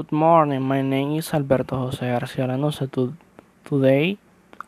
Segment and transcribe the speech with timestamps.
[0.00, 2.88] Good morning, my name is Alberto Jose Garcia Lanosa.
[3.64, 4.16] Today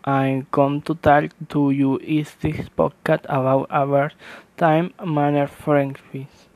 [0.04, 4.13] I come to talk to you is this podcast about our
[4.58, 6.49] time manner friendships.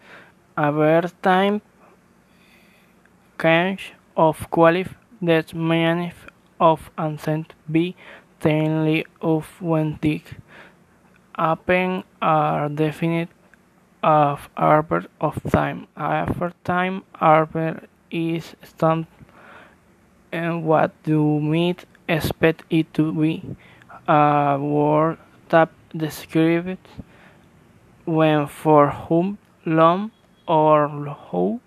[0.58, 1.62] Our time
[3.40, 4.90] change of quality
[5.22, 6.12] that many
[6.60, 7.96] of ancient be
[8.40, 10.20] tenly of when the
[11.38, 13.30] happen are definite
[14.02, 15.86] of arbor of time.
[15.96, 19.10] After time arbor is stamped
[20.32, 23.42] and what you might expect it to be
[24.08, 26.78] a word that describes
[28.04, 30.10] when for whom long
[30.46, 30.88] or
[31.30, 31.60] how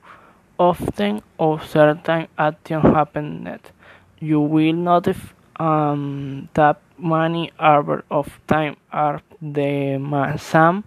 [0.57, 3.59] often or certain action happened.
[4.19, 5.19] You will notice
[5.57, 9.99] um, that many hours of time are the
[10.39, 10.83] same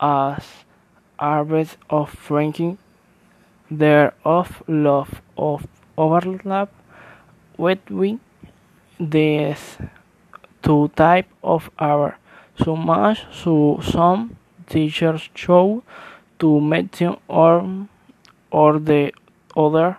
[0.00, 0.44] as
[1.18, 2.78] hours of drinking
[3.78, 6.70] there of love of overlap
[7.56, 8.20] between
[8.98, 9.78] these
[10.62, 12.16] two types of error
[12.64, 15.82] so much so some teachers show
[16.38, 17.54] to mention or
[18.50, 19.12] or the
[19.56, 19.96] other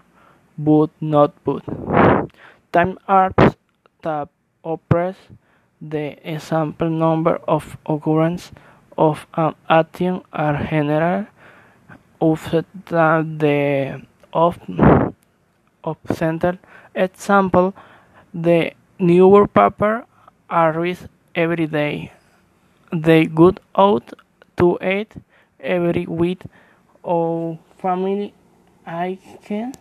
[0.57, 1.63] but not but.
[2.71, 3.55] Time arts
[4.01, 4.29] that
[4.63, 5.15] oppress
[5.81, 8.51] the example number of occurrence
[8.97, 11.25] of an action are general
[12.27, 14.57] offset the of
[15.83, 16.57] of center
[16.95, 17.73] example
[18.33, 20.05] the newspaper
[20.49, 20.97] are read
[21.35, 22.11] every day.
[22.91, 24.13] They go out
[24.57, 25.13] to eat
[25.59, 26.41] every week.
[27.03, 28.33] Or family
[28.87, 29.73] I can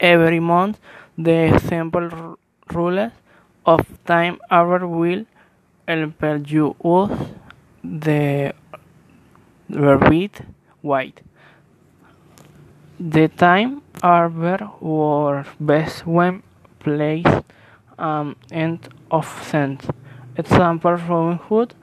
[0.00, 0.80] every month
[1.16, 2.36] the simple
[2.74, 3.12] rules
[3.64, 5.24] of time hour will
[5.86, 7.18] help you use
[7.84, 8.52] the
[9.70, 10.44] verbit
[10.86, 11.20] white.
[12.98, 16.42] The time arbor was best when
[16.78, 17.44] placed
[17.98, 19.86] um, end of sentence.
[20.36, 21.74] Example Robin Hood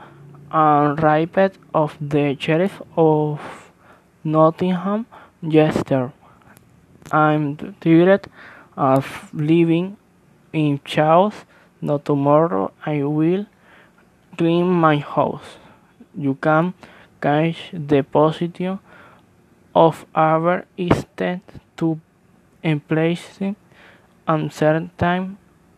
[0.52, 3.40] and Rabbit of the Sheriff of
[4.24, 5.06] Nottingham
[5.48, 6.14] Jester.
[7.12, 8.28] I'm tired
[8.78, 9.98] of living
[10.54, 11.46] in chaos.
[11.82, 13.46] Not tomorrow I will
[14.38, 15.58] clean my house.
[16.16, 16.74] You can
[17.22, 18.80] catch the position
[19.76, 21.42] of our instead
[21.78, 22.00] to
[22.64, 23.56] emplacing
[24.28, 25.38] uncertain time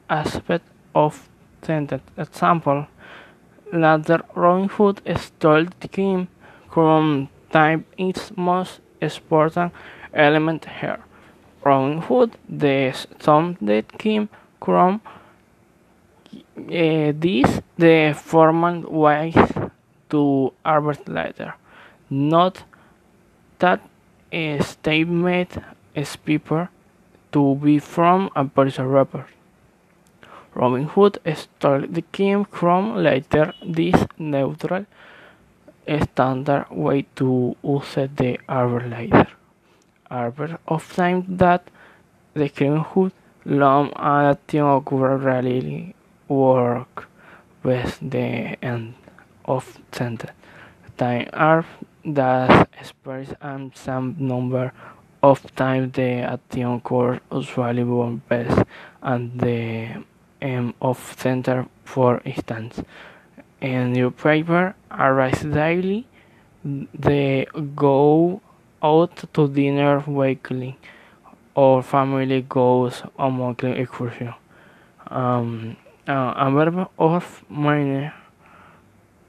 [0.09, 1.27] aspect of
[1.61, 2.03] sentence.
[2.17, 2.87] Example,
[3.71, 6.27] later Robin Hood stole the king
[6.71, 9.73] from time its most important
[10.13, 10.99] element here.
[11.63, 14.29] Robin Hood, the son that came
[14.63, 15.01] from
[16.57, 19.33] uh, this the formal way
[20.09, 21.55] to Albert later.
[22.09, 22.63] Not
[23.65, 23.81] that
[24.61, 25.57] statement
[25.95, 26.69] is paper
[27.31, 29.25] to be from a person rapper.
[30.53, 34.85] Robin Hood stole the king from later this neutral
[36.03, 39.27] standard way to use the arbor later.
[40.11, 41.63] Arbor of time that
[42.33, 43.11] the king Hood
[43.45, 45.95] long occur really
[46.27, 47.07] work
[47.63, 48.93] with the end
[49.45, 50.31] of sentence.
[50.97, 51.65] Time are
[52.05, 54.71] that express and some number
[55.21, 58.63] of times the action occurs usually one best
[59.01, 60.03] and the
[60.41, 62.81] end of center for instance.
[63.59, 66.07] In your paper arise daily
[66.63, 67.45] they
[67.75, 68.41] go
[68.81, 70.77] out to dinner weekly
[71.55, 74.33] or family goes on monthly excursion.
[75.07, 75.75] Um,
[76.07, 78.13] uh, a verb of minor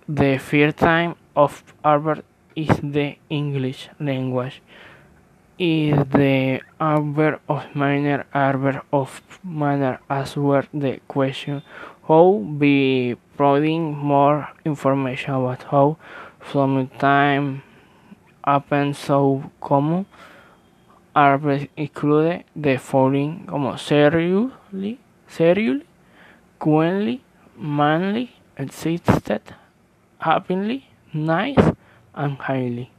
[0.09, 2.24] the first time of Albert
[2.56, 4.62] is the English language.
[5.58, 11.62] Is the verb of minor verb of manner as well the question
[12.06, 15.97] how be providing more information about how
[16.41, 17.62] from time
[18.44, 20.06] happens so common
[21.16, 21.41] are
[21.76, 25.86] include the following como seriously, seriously,
[26.59, 27.22] queenly,
[27.56, 29.41] manly, existed,
[30.21, 30.84] happily,
[31.16, 31.72] nice,
[32.15, 32.91] and highly.